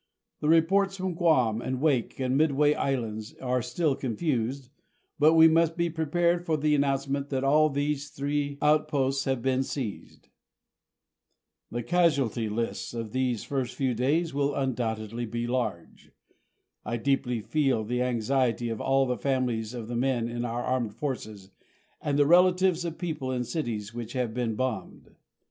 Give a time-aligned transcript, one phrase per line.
[0.39, 4.71] The reports from Guam and Wake and Midway Islands are still confused,
[5.19, 9.61] but we must be prepared for the announcement that all these three outposts have been
[9.61, 10.29] seized.
[11.69, 16.09] The casualty lists of these first few days will undoubtedly be large.
[16.83, 20.63] I deeply feel the anxiety of all of the families of the men in our
[20.63, 21.51] armed forces
[22.01, 25.09] and the relatives of people in cities which have been bombed.